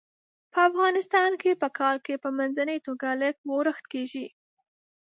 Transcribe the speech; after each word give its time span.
په 0.51 0.59
افغانستان 0.69 1.31
کې 1.41 1.51
په 1.61 1.67
کال 1.79 1.95
کې 2.05 2.15
په 2.23 2.29
منځنۍ 2.37 2.77
توګه 2.87 3.07
لږ 3.21 3.35
ورښت 3.53 3.85
کیږي. 3.93 4.27